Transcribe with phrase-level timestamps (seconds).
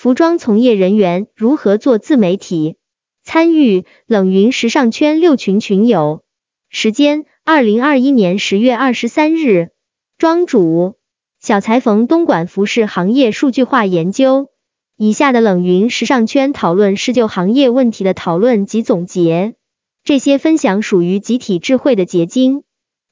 [0.00, 2.76] 服装从业人员如何做自媒体？
[3.22, 6.22] 参与冷云时尚圈六群群友。
[6.70, 9.68] 时间：二零二一年十月二十三日。
[10.16, 10.94] 庄主：
[11.38, 14.48] 小裁缝东莞服饰行业数据化研究。
[14.96, 19.54] 以下的冷云时尚圈讨论是就行业问题的讨论及总结，
[20.02, 22.62] 这些分享属于集体智慧的结晶，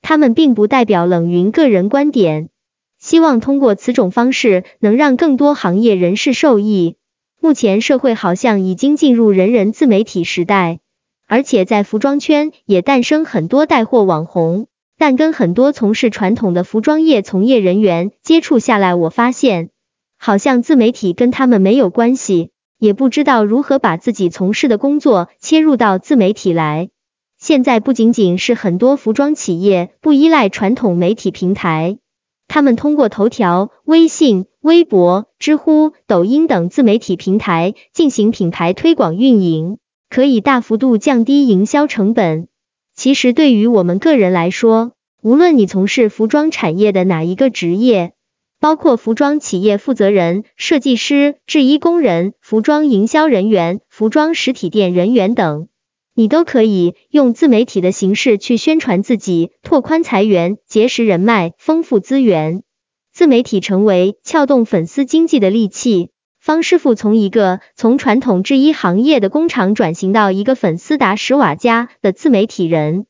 [0.01, 2.49] 他们并不代表冷云个人观点。
[2.99, 6.97] 希望通过此种方式，能让更多行业人士受益。
[7.41, 10.81] 目前社会好像已经进入人人自媒体时代，
[11.27, 14.67] 而且在服装圈也诞生很多带货网红。
[15.01, 19.71] 但跟很多从事传统的服装业从业人员接触下来，我发现
[20.19, 26.89] 好像自媒体跟他们没有关系，也不知道如何把自己从事的工作切入到自媒体来。
[27.39, 31.99] 现在不仅仅是很多服装企业不依赖传统媒体平台。
[32.49, 42.49] 他们通过头条、微信、微博、知乎、抖音等自媒体平台进行品牌推广运营，可以大幅度降低营销成本。
[42.95, 48.15] 其实对于我们个人来说，无论你从事服装产业的哪一个职业，
[48.59, 55.69] 包括服装企业负责人、设计师、制衣工人、服装营销人员、服装实体店人员等。
[56.19, 62.65] 你都可以用自媒体的形式去宣传自己，拓宽财源，结识人脉，丰富资源。
[63.13, 66.11] 自媒体成为撬动粉丝经济的利器。
[66.41, 73.07] 方师傅从一个从传统制衣行业的工厂转型到一个粉丝达十瓦加的自媒体人，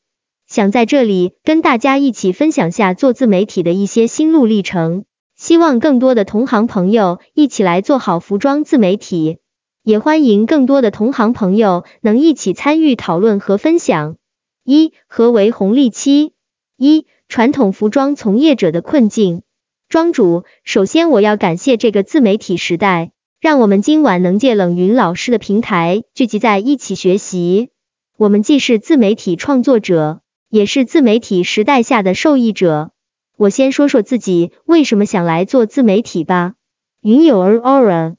[0.47, 5.05] 想在这里跟大家一起分享下做自媒体的一些心路历程。
[5.35, 9.39] 希望更多的同行朋友一起来做好服装自媒体。
[9.83, 14.17] 也欢迎更多的同行朋友能一起参与讨论和分享。
[14.63, 16.33] 一、何为红利期？
[16.77, 19.41] 一、传统服装从业者的困境。
[19.87, 27.69] 庄主，首先我要感谢这个自媒体时代，让我们今晚能借冷云老师的平台聚集在一起学习。
[28.15, 32.91] 我们既是自媒体创作者，也是自媒体时代下的受益者。
[33.37, 36.53] 我先说说自己为什么想来做自媒体吧。
[37.01, 38.18] 云有儿 aura。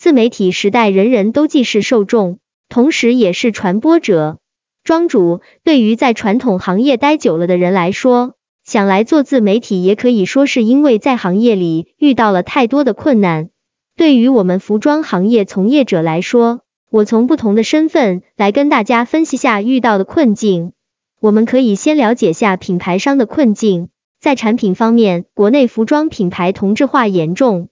[0.00, 2.38] 自媒体时代，人人都既是受众，
[2.70, 4.38] 同时也是传播者。
[4.82, 8.32] 庄主对于在传统行业待久了的人来说，
[8.64, 13.50] 想来做自媒体，也可以说是因为在行业里遇到了太多的困难。
[13.94, 20.72] 对于我们服装行业从业者来说，我从不同的身份来跟大家分析下遇到的困境。
[21.20, 27.68] 我们可以先了解下品牌商的困境，在产品方面，国内服装品牌同质化严重。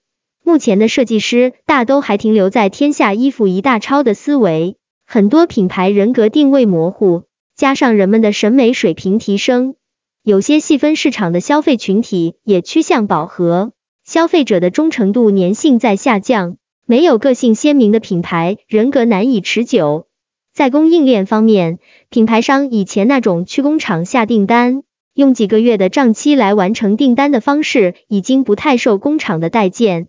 [0.49, 9.75] 目前的设计师大都还停留在天下衣服一大抄的思维，很多品牌人格定位模糊，加上人们的审美水平提升，
[10.23, 13.73] 有些细分市场的消费群体也趋向饱和，
[14.03, 20.07] 消费者的忠诚度粘性在下降，没有个性鲜明的品牌人格难以持久。
[20.51, 21.77] 在供应链方面，
[22.09, 24.81] 品牌商以前那种去工厂下订单，
[25.13, 30.07] 用几个月的账期来完成订单的方式，已经不太受工厂的待见。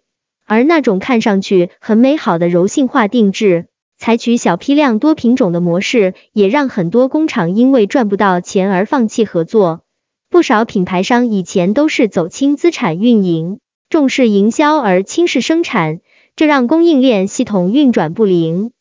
[0.50, 3.66] 而那种看上去很美好的柔性化定制，
[3.99, 9.83] 采取小批量多品种的模式，也让很多工厂因为赚不到钱而放弃合作。
[10.28, 16.00] 不少品牌商以前都是走轻资产运营，重视营销而轻视生产，
[16.34, 18.72] 这让供应链系统运转不灵，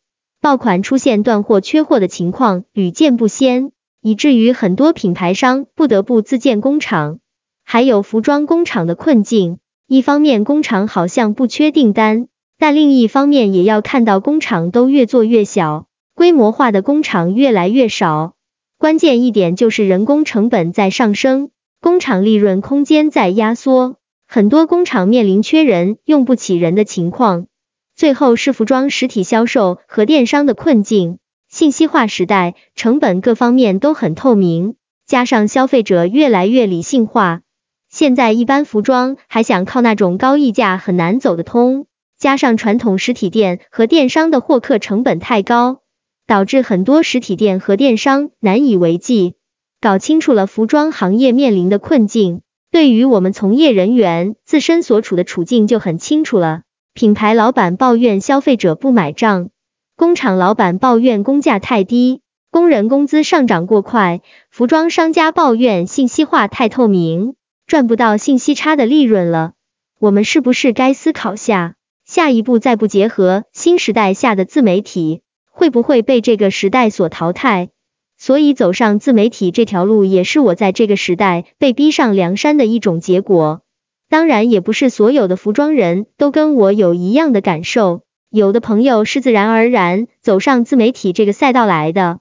[0.42, 7.20] 爆款出现断货缺货的情况屡见不鲜，以至于很多品牌商不得不自建工厂。
[7.64, 9.60] 还有服装工厂的困境。
[9.92, 12.28] 一方面工厂好像不缺订单，
[12.60, 18.36] 但另一方面也要看到工厂都越做越小，规模化的工厂越来越少。
[18.78, 21.50] 关键一点就是人工成本在上升，
[21.82, 23.96] 工厂利润空间在压缩，
[24.28, 27.48] 很多工厂面临缺人、用不起人的情况。
[27.96, 31.18] 最后是服装实体销售和电商的困境，
[31.50, 34.76] 信息化时代，成本各方面都很透明，
[35.08, 37.42] 加上消费者越来越理性化。
[37.90, 41.88] 现在一般服装还想靠那种高溢价很难走得通，
[42.20, 45.80] 加上传统实体店和电商的获客成本太高，
[46.28, 49.34] 导致很多实体店和电商难以为继。
[49.82, 56.62] 搞清楚了服装行业面临的困境，对于我们从业人员自身所处的处境就很清楚了。
[56.94, 59.50] 品牌老板抱怨消费者不买账，
[59.96, 62.22] 工厂老板抱怨工价太低，
[62.52, 64.22] 工人工资上涨过快，
[64.52, 67.34] 服装商家抱怨信息化太透明。
[67.70, 69.54] 赚不到信息差的利润了，
[70.00, 75.22] 我们是不是该思考下，下一步再不结合新时代下的自媒体，
[75.52, 77.70] 会不会被这个时代所淘汰？
[78.18, 83.62] 所以走上自媒体这条路，也是我在这个时代被逼上梁山的一种结果。
[84.10, 88.02] 当然，也不是所有的服装人都跟我有一样的感受，
[88.32, 92.18] 有的朋友是自然而然走上自媒体这个赛道来的。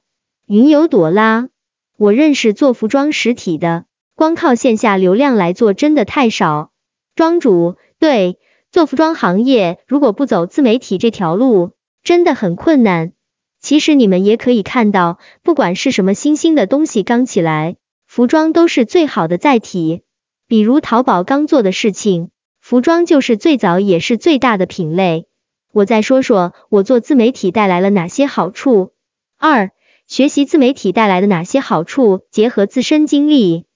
[0.46, 1.48] 云游朵拉，
[1.96, 3.86] 我认识做服装实体的，
[4.18, 6.72] 光靠线下流量来做真的太少。
[7.14, 8.40] 庄主，对，
[8.72, 11.70] 做服装行业如果不走自媒体这条路，
[12.02, 13.12] 真的很困难。
[13.60, 17.76] 其实你们也可以看到，不管是什么新兴的东西刚起来，
[18.08, 20.02] 服装都是最好的载体。
[20.48, 22.30] 比如淘宝刚做的事情，
[22.60, 25.28] 服装就是最早也是最大的品类。
[25.72, 28.94] 我再说说我做自媒体带来了哪些好处。
[29.38, 29.70] 二
[30.08, 32.22] 学习自媒体带来的哪些好处？
[32.32, 33.66] 结合自身经历，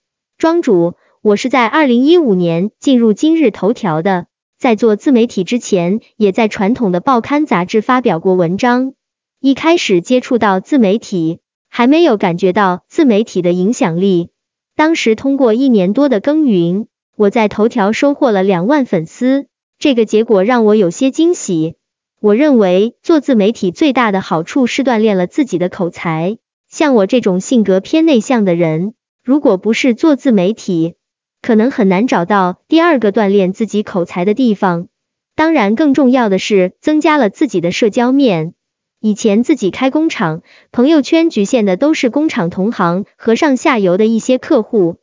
[0.42, 4.26] 庄主，我是在二零一五年进入今日头条的，
[4.58, 8.94] 在做自媒体之前，也在传统的报刊杂志发表过文章。
[9.38, 14.30] 一开始接触到自媒体，还没有感觉到自媒体的影响力。
[14.74, 19.46] 当时通过一年多的耕耘，我在头条收获了两万粉丝，
[19.78, 21.76] 这个结果让我有些惊喜。
[22.20, 26.38] 我认为做自媒体最大的好处是锻炼了自己的口才。
[26.68, 28.94] 像我这种性格偏内向的人，
[29.24, 30.96] 如果不是做自媒体，
[31.40, 34.88] 可能很难找到第二个锻炼自己口才的地方。
[35.36, 38.54] 当然，更重要的是增加了自己的社交面。
[39.00, 44.96] 以前自己开工厂，朋友圈局限的都是工厂同行和上下游的一些客户，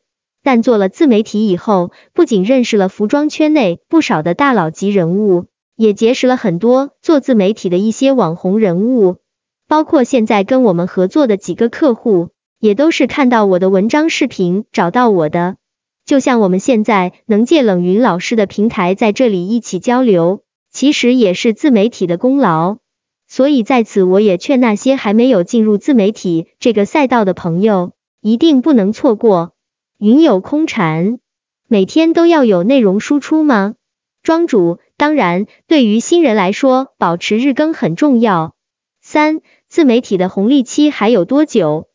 [0.44, 5.45] 但做了自媒体以后，不仅认识了服装圈内不少的大佬级人物。
[5.75, 9.15] 也结识了很多做自媒体的一些网红人物，
[9.69, 15.57] 包括现在跟我们合作的几个客户，也都是看到我的文章视频找到我的。
[16.06, 22.77] 就像我们现在能借冷云老师的平台在这里一起交流，其实也是自媒体的功劳。
[23.27, 27.91] 所以在此，我也劝那些还没有进入自媒体这个赛道的朋友，
[28.21, 29.53] 一定不能错过。
[30.00, 31.19] 云有空禅，
[31.67, 33.75] 每天都要有内容输出吗？
[34.23, 34.79] 庄主。
[34.97, 38.55] 当然，对于新人来说，保持日更很重要。
[39.01, 41.88] 三，自媒体的红利期还有多久？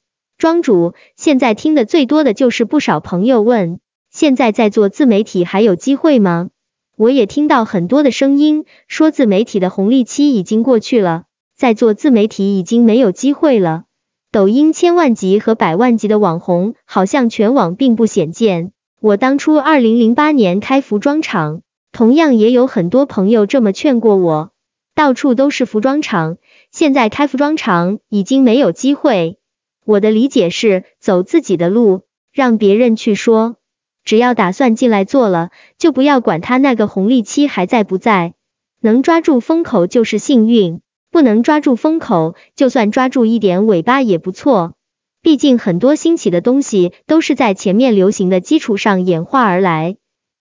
[0.45, 3.81] 庄主，现在听的最多的就是不少朋友问，
[4.11, 6.51] 现在在做自媒体还有机会吗？
[6.99, 11.23] 我也听到很多的声音，说自媒体的红利期已经过去了，
[11.57, 13.85] 在做自媒体已经没有机会了。
[14.31, 18.73] 抖音千万级和百万级的网红，好像全网并不鲜见。
[19.01, 21.63] 我当初二零零八年开服装厂。
[21.91, 24.51] 同样也有很多朋友这么劝过我，
[24.95, 26.37] 到处都是服装厂，
[26.71, 29.39] 现在开服装厂已经没有机会。
[29.85, 32.03] 我的理解是，走自己的路，
[32.33, 33.57] 让别人去说，
[34.03, 38.33] 只要打算进来做了，就不要管他那个红利期还在不在，
[38.81, 44.75] 能抓住风口就是幸运，不能抓住风口，就算抓住一点尾巴也不错。
[45.21, 49.97] 毕竟很多兴起的东西都是在前面流行的基础上演化而来。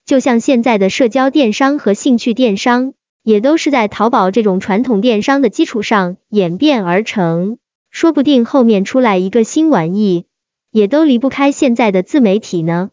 [0.05, 2.93] 就像现在的社交电商和兴趣电商，
[3.23, 7.57] 也都是在淘宝这种传统电商的基础上演变而成。
[7.93, 10.25] 说不定后面出来一个新玩意，
[10.71, 12.89] 也都离不开现在的自媒体呢。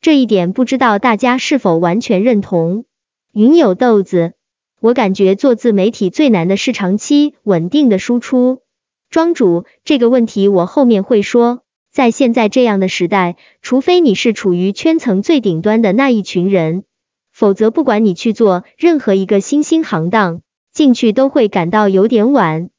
[0.00, 2.84] 这一点不知道大家是否完全认同？
[3.32, 4.34] 云有豆子，
[4.80, 8.60] 我感觉做自媒体最难的是长期稳定的输出。
[9.10, 11.62] 庄主，这个问题我后面会说。
[11.92, 16.84] 在现在这样的时代，除非你是处于圈层最顶端的那一群人，
[17.32, 20.42] 否则不管你去做任何一个新兴行当，
[20.72, 22.70] 进去都会感到有点晚。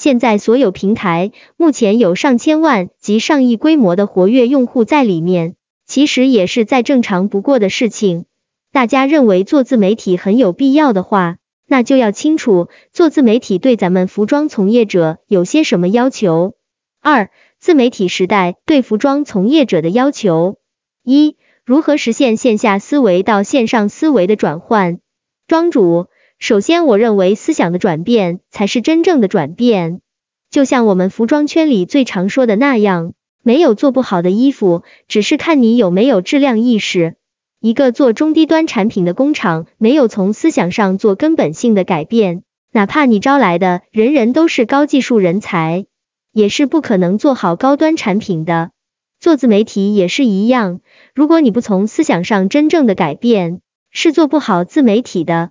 [0.00, 8.24] 现在所有平台目前有上千万及上亿规模的活跃用户在里面，其实也是再正常不过的事情。
[8.72, 16.54] 大家认为做自媒体很有必要的话，那就要清楚做自媒体对咱们服装从业者有些什么要求。
[17.02, 17.28] 二
[17.58, 20.56] 自媒体时代对服装从业者的要求：
[21.04, 24.98] 一、如何实现线下思维到线上思维的转换？
[25.46, 26.06] 庄主，
[26.40, 30.00] 首先我认为思想的转变才是真正的转变。
[30.50, 37.16] 就像我们服装圈里最常说的那样，没有做不好的衣服，只是看你有没有质量意识。
[37.60, 42.42] 一个做中低端产品的工厂，没有从思想上做根本性的改变，
[42.72, 45.84] 哪怕你招来的人人都是高技术人才。
[46.32, 48.70] 也是不可能做好高端产品的，
[49.20, 50.80] 做自媒体也是一样。
[51.14, 55.50] 如果你不从思想上真正的改变，是做不好自媒体的。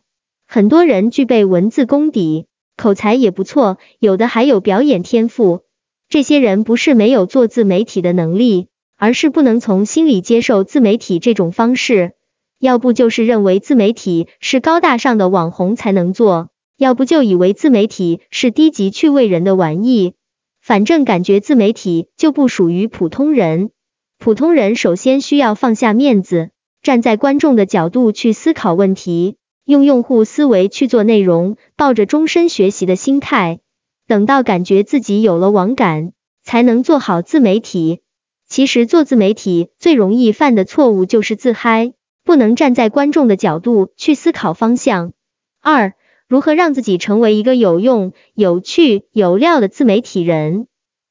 [0.51, 5.61] 很多人具备文字功底，口才也不错，有的还有表演天赋。
[6.09, 12.13] 这些人不是没有做自媒体的能力，而是不能从心里接受自媒体这种方式。
[12.57, 20.15] 要不就是认为自媒体是高大上的网红才能做，要不就以为自媒体是低级趣味人的玩意。
[20.59, 23.69] 反正感觉自媒体就不属于普通人，
[24.17, 26.49] 普通人首先需要放下面子，
[26.81, 29.35] 站在观众的角度去思考问题，
[29.69, 33.59] 用用户思维去做内容，抱着终身学习的心态，
[34.07, 36.11] 等到感觉自己有了网感，
[36.41, 38.01] 才能做好自媒体。
[38.47, 45.13] 其实做自媒体最容易犯的错误就是自嗨，不能站在观众的角度去思考方向。
[45.61, 45.93] 二、
[46.27, 50.65] 如何让自己成为一个有用、有趣、有料的自媒体人？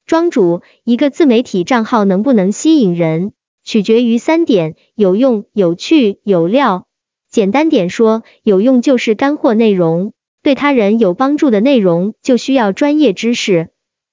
[0.04, 6.87] 庄主，一个自媒体账号能不能吸引人，取决于三点：有用、有趣、有料。
[7.30, 13.68] 简单点说，有用就是干货内容，对他人有帮助的内容就需要专业知识。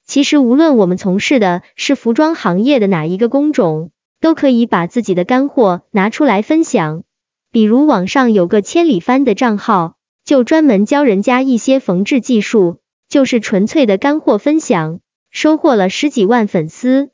[0.06, 7.04] 其实无论我们从事的是服装行业的哪一个工种，都可以把自己的干货拿出来分享。
[7.52, 9.96] 比如网上有个千里帆的账号，
[10.26, 15.00] 就专门教人家一些缝制技术，就是纯粹的干货分享，
[15.32, 17.12] 收获了十几万粉丝。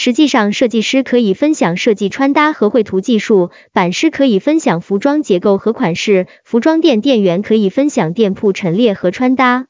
[0.00, 9.66] 实际上，设计师可以分享设计穿搭和绘图技术，版师可以分享服装结构和款式，服装店店员可以分享店铺陈列和穿搭。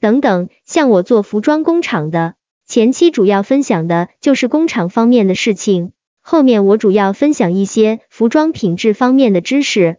[0.00, 2.34] 等等，像我做服装工厂的，
[2.64, 9.96] 前期主要分享的就是工厂方面的事情，后面我主要分享一些服装品质方面的知识。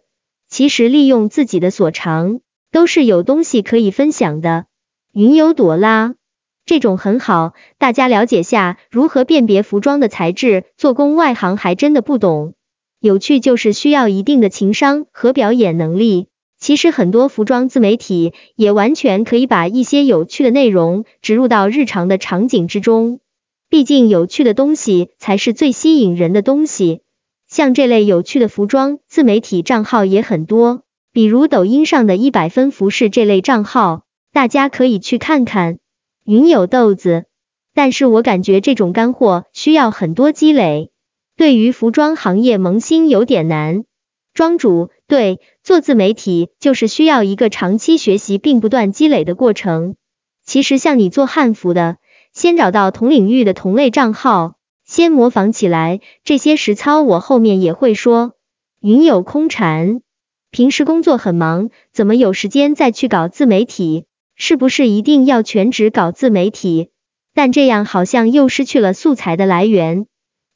[0.48, 2.40] 其实利用自己的所长，
[2.72, 4.64] 都是有东西可以分享的。
[5.12, 6.14] 云游朵拉，
[6.66, 12.54] 这种很好，大家了解下如何辨别服装的材质，做工外行还真的不懂。
[13.00, 16.28] 有趣就是需要一定的情商和表演能力。
[16.58, 23.20] 其实很多服装自媒体也完全可以把一些有趣的内容植入到日常的场景之中，
[23.68, 27.02] 毕竟有趣的东西才是最吸引人的东西。
[27.46, 35.78] 像这类有趣的服装自媒体账号也很多，比如抖音上的一百分服饰这类账号，大家可以去看看。
[36.26, 37.26] 云有豆子，
[37.74, 40.90] 但是我感觉这种干货需要很多积累，
[41.36, 43.84] 对于服装行业萌新有点难。
[44.32, 49.96] 庄主，对，做自媒体就是需要一个长期学习并不断积累的过程。
[50.46, 51.98] 其实像你做汉服的，
[52.32, 54.54] 先找到同领域的同类账号，
[54.86, 56.00] 先模仿起来。
[56.24, 58.32] 这些实操我后面也会说。
[58.80, 60.00] 云有空禅，
[60.50, 64.06] 平时工作很忙，怎么有时间再去搞自媒体？
[64.36, 66.90] 是不是一定要全职搞自媒体？
[67.34, 70.06] 但这样好像又失去了素材的来源。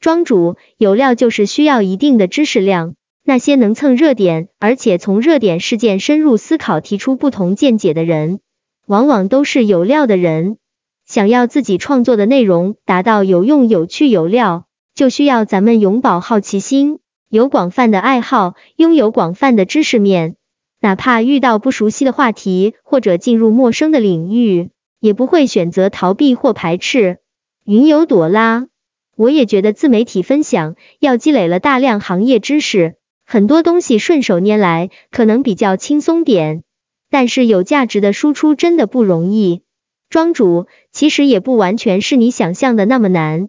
[0.00, 2.94] 庄主，有料就是需要一定的知识量。
[3.24, 8.40] 那些能蹭热点，而且从热点事件深入思考、提出不同见解的人，
[8.86, 10.56] 往往都是有料的人。
[11.04, 20.36] 想要自己创作的内容达到有用、有趣、有料，就需要咱们永葆好奇心，有广泛的爱好，拥有广泛的知识面。
[20.80, 24.70] 哪怕遇到不熟悉的话题或者进入陌生的领域，
[25.00, 27.18] 也不会选择逃避或排斥。
[27.64, 28.68] 云游朵拉，
[29.16, 32.94] 我也觉得自媒体分享要积累了大量行业知识。
[33.26, 36.62] 很多东西顺手拈来，可能比较轻松点，
[37.10, 39.62] 但是有价值的输出真的不容易。
[40.08, 43.48] 庄主，其实也不完全是你想象的那么难。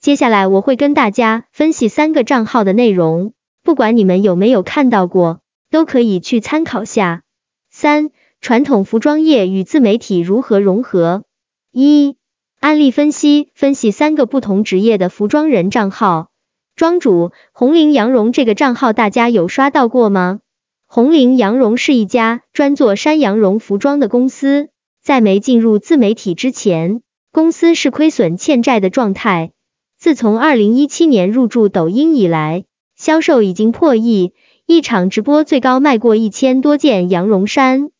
[0.00, 7.22] 接下来我会跟大家分析三个账号的内容，不管你们有没有看到过，都可以去参考下。
[7.70, 8.10] 三、
[8.40, 11.24] 传统服装业与自媒体如何融合？
[11.72, 12.16] 一、
[12.58, 16.30] 案例分析，分析三个不同职业的服装人账号。
[16.74, 20.40] 庄主红菱羊绒这个账号大家有刷到过吗？
[20.86, 24.70] 红菱羊绒是一家专做山羊绒服装的公司，
[25.02, 29.52] 在没进入自媒体之前，公司是亏损欠债的状态。
[29.98, 32.64] 自从二零一七年入驻抖音以来，
[32.96, 34.32] 销售已经破亿，
[34.70, 37.90] 一场直播最高卖过一千多件羊绒衫。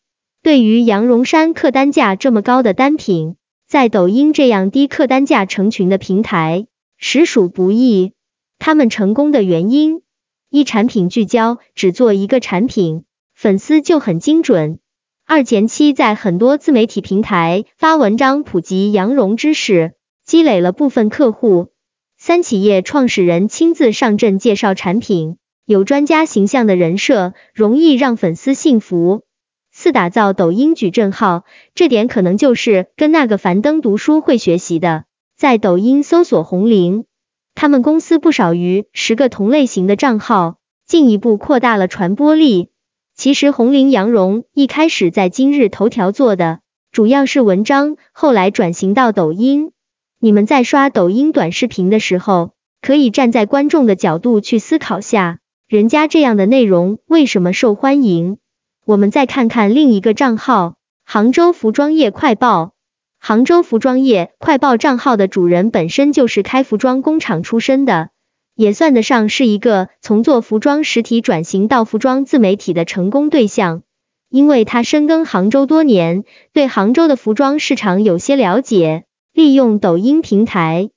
[0.41, 3.35] 对于羊绒衫客单价这么高的单品，
[3.67, 8.13] 在抖音这样低客单价成群的平台，实属不易。
[8.57, 10.01] 他们成功的原因，
[10.49, 13.03] 一产品聚焦，只做一个产品，
[13.35, 14.79] 粉丝就很精准。
[15.27, 21.73] 二前期在很多自媒体平台发文章普及羊绒知识，积累了部分客户。
[22.17, 25.35] 三企业创始人亲自上阵介绍产品，
[25.71, 29.23] 有专家形象的人设，容易让粉丝信服。
[29.71, 35.05] 四打造抖音矩阵号，这点可能就是跟那个樊登读书会学习的，
[35.37, 37.05] 在抖音搜索红菱。
[37.55, 42.69] 他们公司不少于十个同类型的账号，进一步扩大了传播力。
[43.15, 46.59] 其实红菱羊绒一开始在今日头条做的
[46.91, 49.71] 主要是文章，后来转型到抖音。
[50.19, 52.51] 你们在刷抖音短视频的时候，
[52.81, 55.39] 可以站在观众的角度去思考下，
[55.71, 58.39] 人家这样的内容为什么受欢迎？
[58.85, 60.75] 我们再看看另一个账号，
[61.05, 62.73] 杭州服装业快报。
[63.21, 68.09] 杭州服装业快报账号的主人本身就是开服装工厂出身的，
[68.53, 73.83] 也算得上是一个从做服装实体转型到服装自媒体的成功对象。
[74.29, 80.89] 因为他深耕杭州多年，对杭州的服装市场有些了解，利用抖音平台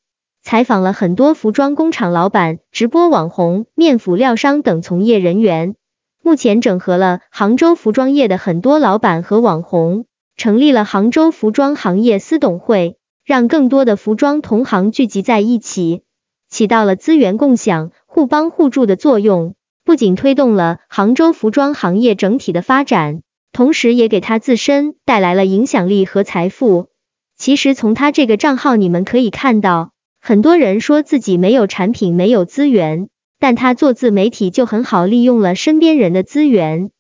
[0.45, 5.75] 采访了很多服装工厂老板、直播网红、面辅料商等从业人员。
[6.23, 10.05] 目前整合了杭州服装业的很多老板和网红，
[10.37, 16.03] 成立了杭州服装行业私董会，让更多的服装同行聚集在一起，
[16.51, 19.55] 起到了资源共享、互帮互助的作用。
[19.83, 26.89] 不仅推动了杭州服装行业整体的发展，同时也给他自身带来了影响力和财富。
[27.35, 29.94] 其实从他这个账号你们可以看到，
[30.26, 36.90] 很多人说自己没有产品、没有资源，但他做自媒体就很好利用了身边人的资源。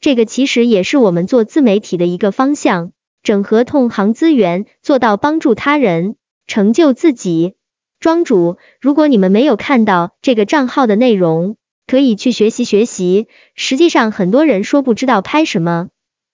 [0.00, 7.54] 这个其实也是我们做自媒体的一个方向，整合同行资源，做到帮助他人，成就自己。
[8.00, 15.88] 庄主，如果你们没有看到这个账号的内容，可以去学习学习，实际上很多人说不知道拍什么，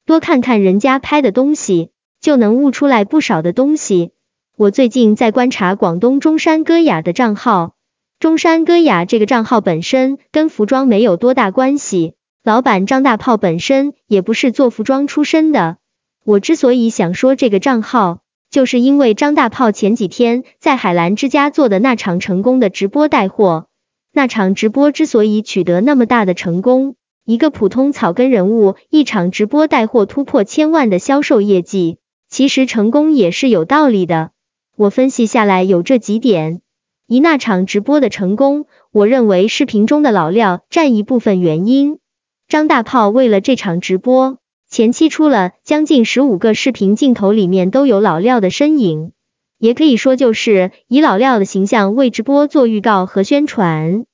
[0.05, 1.91] 多看看人家拍的东西，
[2.21, 4.11] 就能悟出来不少的东西。
[4.61, 7.77] 我最近在观察广东中山歌雅的账号，
[8.19, 12.13] 中山歌雅这个账号本身跟服装没有多大关系，
[12.45, 15.79] 老板张大炮本身也不是做服装出身的。
[16.27, 23.69] 我之所以想说这个账号，就是因为张大炮前几天在海澜之家做的那场成功的直播带货。
[24.13, 31.97] 那场直播之所以取得那么大的成功，一个普通草根人物一场直播带货突破千万的销售业绩，
[32.29, 34.33] 其实成功也是有道理的。
[34.81, 36.63] 我分析下来有这几点：
[37.07, 41.99] 一、那场直播的成功，我认为视频中的老廖占一部分原因。
[42.49, 44.39] 张大炮为了这场直播，
[44.71, 49.13] 前期出了将近十五个视频，镜头里面都有老廖的身影。
[49.59, 54.07] 也可以说，就是以老廖的形象为直播做预告和宣传。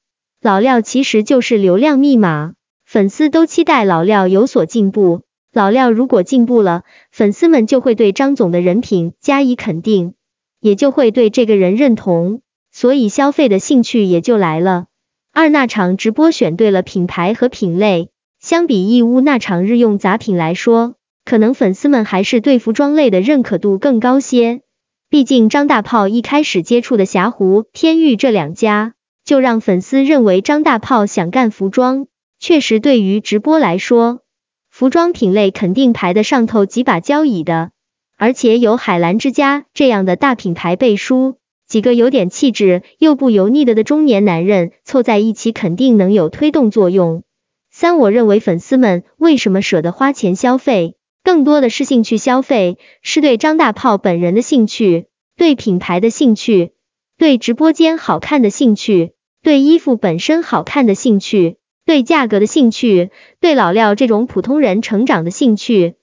[0.42, 2.54] 老廖其实就是流量密码，
[2.84, 5.20] 粉丝都期待老廖有所进步。
[5.52, 6.82] 老廖如果进步了，
[7.12, 10.14] 粉丝们就会对张总的人品加以肯定，
[10.60, 12.40] 也就会对这个人认同，
[12.72, 14.86] 所以消费的兴趣也就来了。
[15.32, 24.62] 二那场直播选对了品牌和品类，相比义乌那场日用杂品来说，可能粉丝们还是对服装类的认可度更高些。
[25.08, 32.06] 毕竟张大炮一开始接触的霞湖、天域这两家，就让粉丝认为张大炮想干服装。
[32.38, 34.20] 确实，对于直播来说，
[34.68, 37.70] 服装品类肯定排得上头几把交椅的。
[38.16, 41.36] 而且有海澜之家这样的大品牌背书，
[41.68, 47.22] 几个有点气质又不油腻的的中年男人凑在一起，肯定能有推动作用。
[47.70, 50.96] 三，我认为粉丝们为什么舍得花钱消费？
[51.22, 56.72] 更多的是兴趣消费，是对张大炮本人的兴趣，对品牌的兴趣，
[57.18, 65.96] 对直播间好看的兴趣，对衣服本身好看的兴趣，对价格的兴趣，对老廖这种普通人成长的兴趣。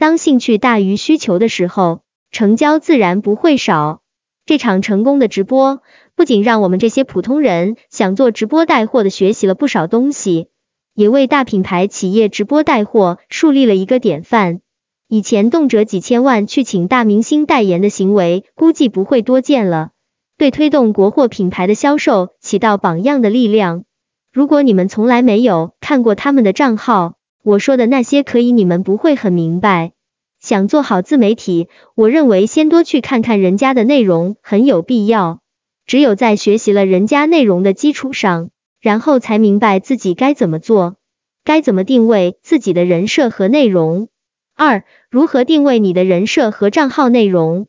[0.00, 4.00] 当兴趣大于需求的时候，成交自然不会少。
[4.46, 5.82] 这场成功的直播，
[6.16, 10.48] 不仅让我们这些普通人想做直播带货的学习了不少东西，
[10.94, 14.62] 也为大品牌企业直播带货树立了一个典范。
[15.06, 19.90] 以前动辄几千万去请大明星代言的行为，估计不会多见了。
[20.38, 23.84] 对推动国货品牌的销售起到榜样的力量。
[24.32, 29.92] 如果你们从来没有看过他们的账号，我说的那些可以你们不会很明白。
[30.40, 35.40] 想做好自媒体，我认为先多去看看人家的内容很有必要。
[35.86, 38.50] 只有在学习了人家内容的基础上，
[38.80, 40.96] 然后才明白自己该怎么做，
[41.44, 44.08] 该怎么定位自己的人设和内容。
[44.54, 47.66] 二、如何定位你的人设和账号内容？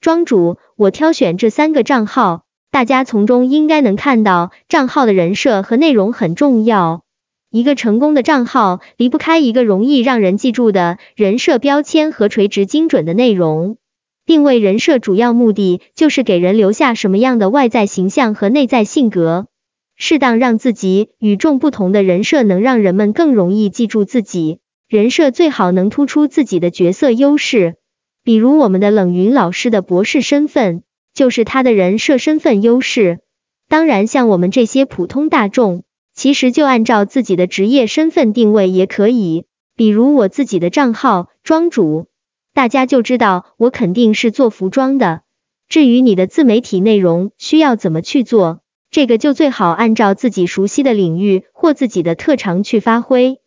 [0.00, 7.03] 庄主，我挑选这三个账号，大家从中应该能看到账号的人设和内容很重要。
[7.54, 13.76] 一个成功的账号离不开一个容易让人记住的人设标签和垂直精准的内容。
[14.26, 19.46] 定位人设主要目的就是给人留下什么样的外在形象和内在性格，
[19.94, 24.58] 适当让自己与众不同的人设能让人们更容易记住自己。
[24.88, 27.76] 人设最好能突出自己的角色优势，
[28.24, 30.82] 比如我们的冷云老师的博士身份，
[31.14, 33.20] 就是他的人设身份优势。
[33.68, 39.44] 当然，像我们这些普通大众，其实就按照自己的职业身份定位也可以。
[39.76, 42.06] 比如我自己的账号庄主，
[42.52, 45.22] 大家就知道我肯定是做服装的。
[45.68, 53.38] 至于你的自媒体内容需要怎么去做，这个就最好按照自己熟悉的领域或自己的特长去发挥。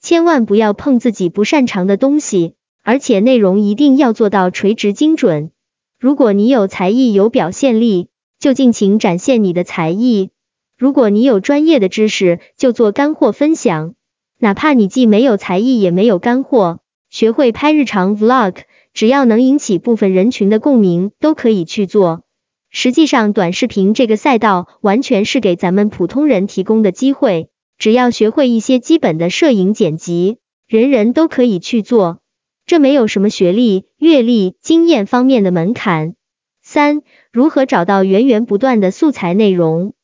[0.00, 5.52] 千万不要碰自己不擅长的东西，而且内容一定要做到垂直精准。
[6.00, 8.08] 如果你有才艺、有表现力，
[8.40, 10.30] 就尽情展现你的才艺；
[10.78, 13.94] 如果你有专业的知识，就做干货分享。
[14.38, 18.56] 哪怕你既没有才艺，也没有干货，学会拍日常 vlog，
[18.92, 22.24] 只要能引起部分人群的共鸣，都可以去做。
[22.68, 30.36] 实际上，短视频这个赛道完全是给咱们普通人提供的机会，只要学会一些基本的摄影剪辑，
[30.68, 32.18] 人人都可以去做。
[32.66, 36.16] 这没有什么学历、阅历、经验方面的门槛。
[36.62, 37.00] 三、
[37.32, 39.94] 如何找到源源不断的素材内容？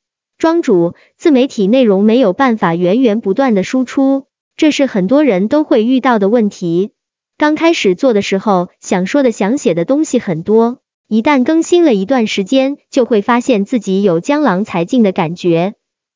[0.43, 4.27] 庄主，自媒体内容没有办法源源不断的输出，
[4.57, 6.91] 这是很多人都会遇到的问题。
[7.39, 15.75] 刚开始做的时候，想说的、想写的东西很多，一旦更新了一段时间，就会发现自己有江郎才尽的感觉，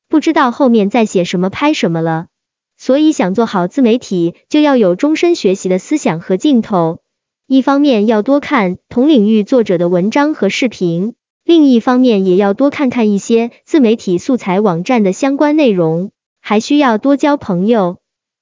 [0.09, 2.27] 不知道后面在写什么、拍什么了。
[2.75, 6.99] 所以想做好自媒体，就要有终身学习的思想和劲头。
[7.47, 11.13] 一方面要多看同领域作者的文章和视频，
[11.47, 17.99] 另一方面也要多看看一些自媒体素材网站的相关内容，还需要多交朋友，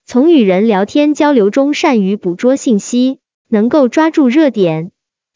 [0.07, 4.89] 从与人聊天交流中善于捕捉信息，能够抓住热点，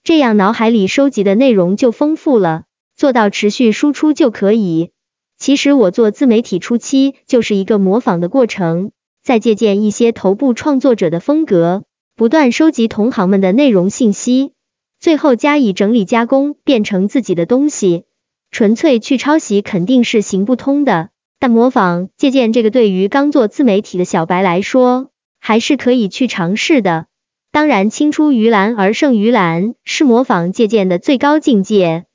[0.04, 2.64] 这样脑海里收集的内容就丰富了，
[2.96, 4.90] 做到持续输出就可以。
[5.38, 8.90] 其实我做自媒体初期就是一个模仿的过程，
[9.24, 11.84] 再借鉴一些头部创作者的风格，
[12.16, 14.54] 不断收集同行们的内容信息，
[15.00, 18.04] 最后加以整理加工，变成自己的东西。
[18.52, 21.10] 纯粹去抄袭肯定是行不通的，
[21.40, 27.06] 但模仿借鉴这个对于刚做自媒体的小白来说，还是可以去尝试的。
[27.52, 32.06] 当然，青出于蓝而胜于蓝是模仿借鉴的最高境界，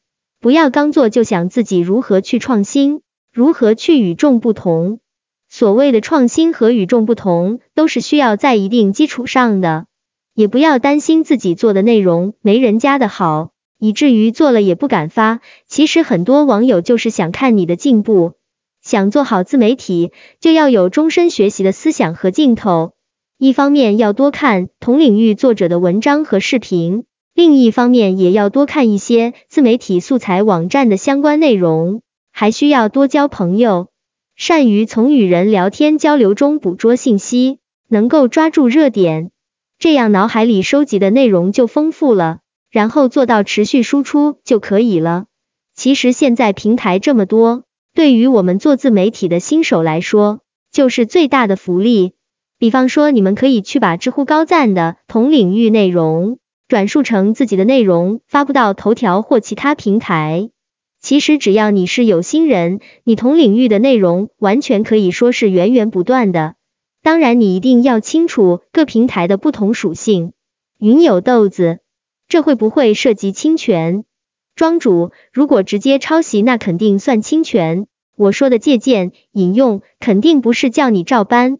[0.40, 3.01] 不要刚做就想自己如何去创新。
[3.33, 5.01] 如何去与众不同？
[5.49, 9.87] 所谓的创新和与众不同，都是需要在一定基础上的。
[10.35, 15.40] 也不要担心自己做的内容没人家的好，以至于做了也不敢发。
[15.66, 18.33] 其实很多网友就是想看你的进步。
[18.83, 22.92] 想做好自媒体，就要有终身学习的思想和劲头。
[23.38, 32.03] 一方面要多看同领域作者的文章和视频，另一方面也要多看一些自媒体素材网站的相关内容。
[32.31, 33.88] 还需要多交朋友，
[34.37, 39.31] 善于从与人聊天交流中捕捉信息，能够抓住热点，
[39.79, 42.39] 这样脑海里收集的内容就丰富了，
[42.71, 45.27] 然后做到持续输出就可以了。
[45.75, 52.15] 其实现在平台这么多，对于我们做自媒体的新手来说，就是最大的福利。
[52.59, 60.51] 比方说，你们可以去把知乎高赞的同领域内容转述成自己的内容，发布到头条或其他平台。
[61.01, 66.55] 其实只要你是有心人，你同领域的内容完全可以说是源源不断的。
[67.05, 70.33] 当然，你一定要清楚各平台的不同属性。
[70.79, 71.81] 云有豆子，
[72.29, 74.07] 这会不会涉及侵权？
[74.57, 77.87] 庄主，如果直接抄袭，那肯定算侵权。
[78.17, 81.59] 我说的借鉴、引用，肯定不是叫你照搬。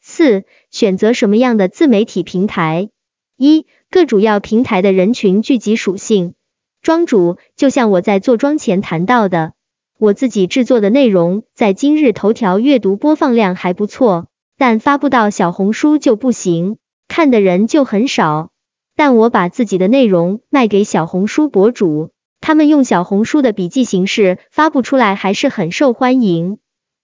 [0.00, 2.88] 四、选择什么样的自媒体平台？
[3.36, 6.32] 一、各主要平台的人群聚集属性。
[6.80, 9.52] 庄主，就像我在做庄前谈到的，
[9.98, 18.50] 我自己制作的内容在今日头条阅读播放量还不错，但发布到小红书就不行，看的人就很少。
[18.94, 26.58] 但我把自己的内容卖给小红书博主，他们用小红书的笔记形式发布出来，还是很受欢迎。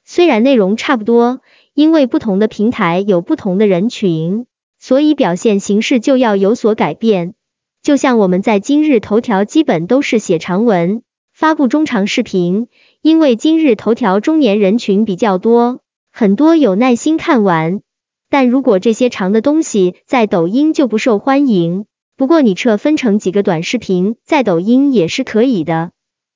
[0.05, 1.41] 虽然内容差不多，
[1.75, 4.47] 因为不同的平台有不同的人群，
[4.79, 7.35] 所以表现形式就要有所改变。
[7.83, 11.03] 就像我们在今日头条基本都是写长文，
[11.35, 12.69] 发布中长视频，
[13.03, 15.81] 因为今日头条中年人群比较多，
[16.13, 17.81] 很多有耐心看完。
[18.29, 21.87] 但如果这些长的东西在抖音就不受欢迎。
[22.17, 25.91] 不过你撤分成几个短视频，在抖音也是可以的。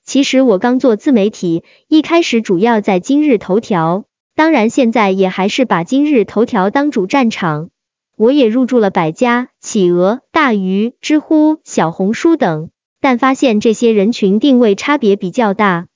[0.04, 7.68] 其实我刚做自媒体，一开始主要在今日头条，当然现在也还是把今日头条当主战场。
[8.16, 15.86] 我也入驻了百家、企鹅、大鱼、知乎、小红书等，但发现这些人群定位差别比较大。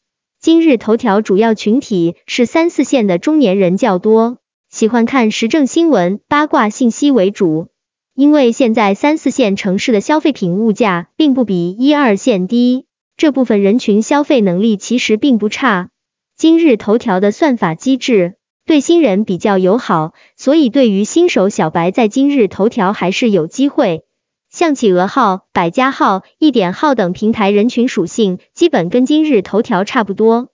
[0.42, 4.38] 今日头条主要群体是三四线的中年人较多，
[4.70, 7.68] 喜欢看时政新闻、八卦信息为主。
[8.14, 12.86] 因为现在三四线城市的消费品物价并不比一二线低，
[13.18, 15.90] 这部分人群消费能力其实并不差。
[16.38, 18.36] 今日头条的算法机制。
[18.64, 24.04] 对新人比较友好，所以对于新手小白，在今日头条还是有机会。
[24.50, 30.48] 像企鹅号、百家号、一点号等平台人群属性基本跟今日头条差不多。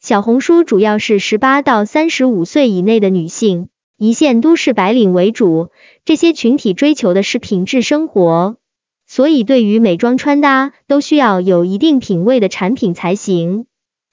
[0.00, 5.68] 小红书主要是十八到三十五岁以内的女性，一线都市白领为主，
[6.06, 8.56] 这些群体追求的是品质生活，
[9.06, 13.66] 所以对于美妆穿搭都需要有一定品味的产品才行。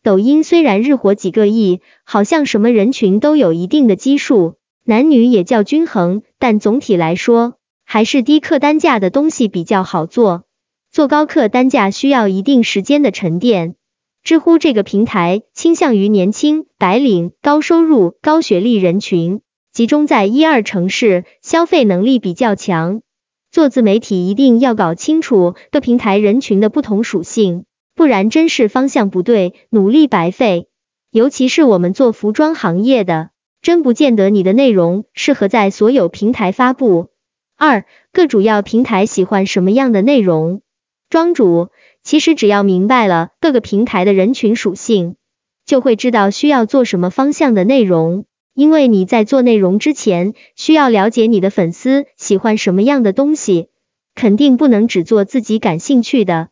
[0.04, 7.56] 抖音虽然日活几个亿，好像什么人群都有一定的基数，男女也较均衡，但总体来说
[7.92, 10.44] 还是低客单价的东西比较好做？
[10.92, 13.74] 做高客单价需要一定时间的沉淀。
[14.22, 19.42] 知乎这个平台倾向于年轻、白领、高收入、高学历人群，
[19.74, 23.02] 集中在一二城市，消费能力比较强。
[23.50, 30.68] 做自媒体一定要搞清楚各平台人群的不同属性，不然真是方向不对，努力白费。
[31.10, 33.32] 尤其是我们做服装行业的，
[33.64, 37.10] 真不见得你的内容适合在所有平台发布。
[37.62, 40.62] 二，各主要平台喜欢什么样的内容？
[41.10, 41.68] 庄主，
[42.04, 45.18] 其实只要明白了各个平台的人群属性，
[45.66, 48.24] 就会知道需要做什么方向的内容。
[48.54, 53.68] 因为你在做内容之前，需要了解你的粉丝喜欢什么样的东西，
[54.16, 56.48] 肯定不能只做自己感兴趣的。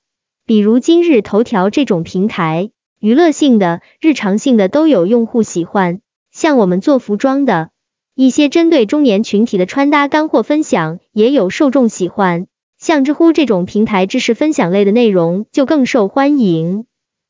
[0.46, 6.02] 比如今日头条这种平台，娱乐性的、日常性的都有用户喜欢。
[6.32, 7.70] 像我们做服装的，
[8.20, 12.48] 一些针对中年群体的穿搭干货分享，也有受众喜欢。
[12.80, 16.88] 像知乎这种平台知识分享类的内容就更受欢迎，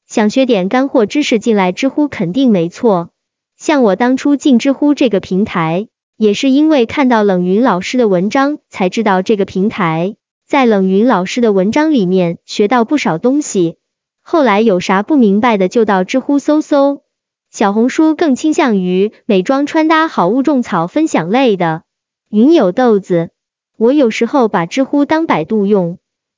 [0.07, 3.09] 想学点干货知识进来知乎肯定没错。
[3.57, 10.15] 像我当初进知乎这个平台，也是因为看到冷云老师的文章才知道这个平台，
[10.47, 13.75] 在冷云老师的文章里面学到不少东西，
[14.21, 17.01] 后来有啥不明白的就到知乎搜搜。
[17.57, 21.81] 小红书更倾向于美妆穿搭好物种草分享类的。
[22.29, 23.31] 云有豆子。
[23.79, 25.97] 我有时候把知乎当百度用。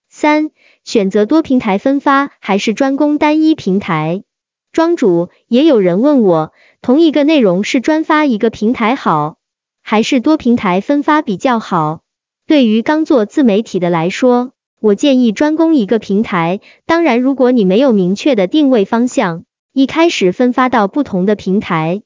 [0.09, 0.51] 三、
[0.85, 4.23] 选择多平台分发还是专攻单一平台？
[4.71, 9.39] 庄主，也有人问我，同一个内容是专发一个平台好，
[9.81, 11.99] 还是多平台分发比较好？
[12.47, 16.61] 对于刚做自媒体的来说，我建议专攻一个平台。
[16.85, 22.01] 当然，如果你没有明确的定位方向，一开始分发到不同的平台，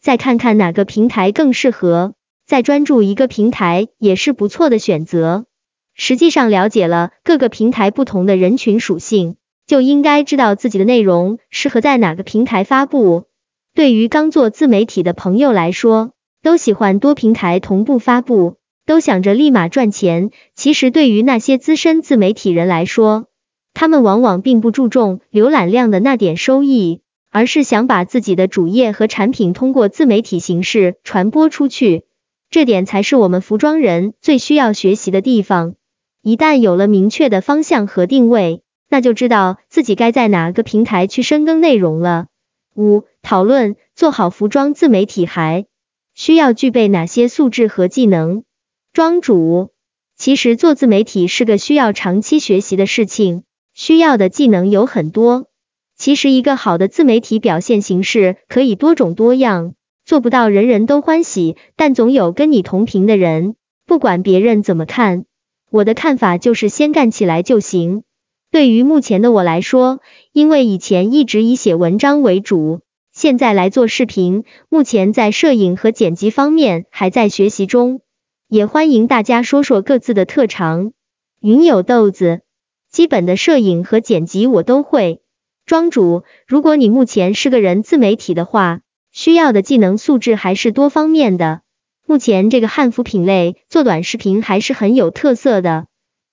[0.00, 2.14] 再看看哪个平台更适合。
[2.46, 5.44] 再专注一个平台也是不错的选择。
[5.94, 13.24] 实际上了解了各个平台不同的人群属性，就应该知道自己的内容适合在哪个平台发布。
[13.74, 20.30] 对于刚做自媒体的朋友来说，都喜欢多平台同步发布，都想着立马赚钱。
[20.54, 23.26] 其实对于那些资深自媒体人来说，
[23.74, 27.02] 他们往往并不注重浏览量的那点收益，
[27.38, 32.02] 而是想把自己的主业和产品通过自媒体形式传播出去。
[32.50, 35.76] 这点才是我们服装人最需要学习的地方。
[36.20, 42.26] 一旦有了明确的方向和定位，那就知道自己该在哪个平台去深耕内容了。
[42.74, 45.66] 五、讨论做好服装自媒体还
[46.16, 48.42] 需要具备哪些素质和技能？
[48.92, 49.70] 庄主，
[50.16, 55.47] 其实做自媒体是个需要长期学习的事情，需要的技能有很多。
[55.98, 59.74] 其实一个好的自媒体表现形式可以多种多样。
[60.04, 63.56] 做不到人人都欢喜，但总有跟你同频的人。
[63.84, 65.24] 不管别人怎么看，
[65.70, 68.04] 我的看法就是先干起来就行。
[68.50, 70.00] 对于目前的我来说，
[70.32, 72.80] 因为以前一直以写文章为主，
[73.12, 78.00] 现在来做视频，目前在摄影和剪辑方面还在学习中。
[78.48, 80.92] 也欢迎大家说说各自的特长。
[81.40, 82.40] 云有豆子，
[82.90, 85.20] 基本的摄影和剪辑我都会。
[85.68, 88.80] 庄主，如果你目前是个人自媒体的话。
[89.12, 91.60] 需要的技能素质还是多方面的。
[92.06, 95.86] 目前这个汉服品类做短视频还是很有特色的，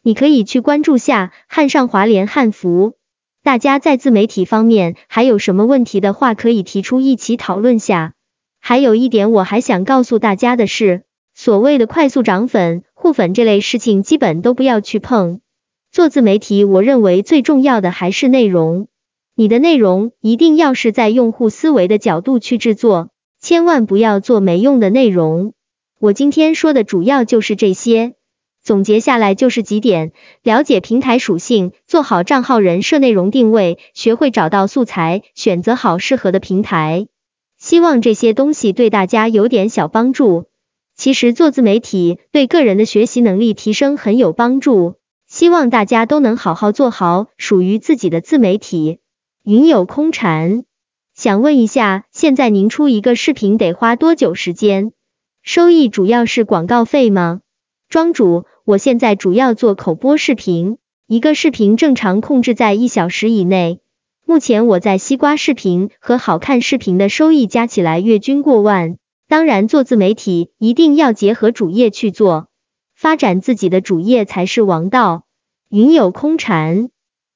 [0.03, 2.93] 你可以去关注下汉上华联汉服。
[3.43, 8.13] 大家在自媒体方面还有什么问题的话，可以提出一起讨论下。
[8.61, 15.41] 还有一点我还想告诉大家的是，所谓的快速涨粉、互粉这类事情，基本都不要去碰。
[15.91, 18.87] 做自媒体，我认为最重要的还是内容。
[19.37, 23.09] 你的内容一定要是在用户思维的角度去制作，
[23.41, 25.51] 千万不要做没用的内容。
[25.99, 28.13] 我今天说的主要就是这些，
[28.63, 37.07] 总结下来就是几点：了解平台属性，做好账号人设、内容定位，学会找到素材，选择好适合的平台。
[37.57, 40.45] 希望这些东西对大家有点小帮助。
[40.95, 44.95] 其实做自媒体对个人的学习能力提升很有帮助，
[45.27, 48.99] 希望大家都能好好做好属于自己的自媒体。
[49.47, 50.63] 云有空禅，
[51.13, 54.91] 想问一下，现在您出一个视频得花多久时间？
[55.43, 57.41] 收益主要是广告费吗？
[57.87, 63.81] 庄主，我现在主要做口播视频，一个视频正常控制在一小时以内。
[64.25, 68.97] 目前我在西瓜视频和好看视频的收益加起来月均过万。
[69.27, 72.47] 当然，做自媒体一定要结合主业去做，
[72.95, 75.25] 发展自己的主业才是王道。
[75.69, 76.89] 云有空禅。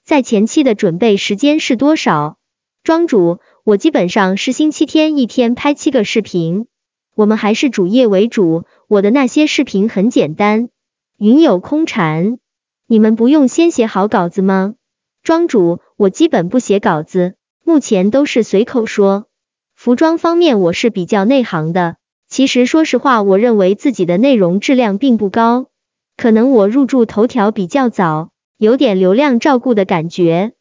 [0.09, 2.39] 在前期的准备时间是多少？
[2.81, 6.65] 庄主，我基本上是星期天一天拍七个视频。
[7.13, 10.69] 我们还是主业为主，我的那些视频很简单，
[11.19, 12.39] 云有空禅，
[12.87, 14.73] 你们不用先写好稿子吗？
[15.21, 19.27] 庄主，我基本不写稿子，目前都是随口说。
[19.75, 25.67] 服装方面我是比较内行的，其实说实话，我认为自己的内容质量并不高，
[26.17, 30.51] 可能我入驻头条比较早，有点流量照顾的感觉。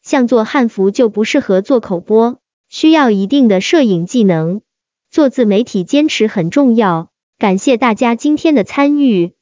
[0.00, 4.62] 像做汉服就不适合做口播，需要一定的摄影技能。
[5.10, 7.10] 做自媒体坚持很重要。
[7.36, 9.32] 感谢大家今天的参与。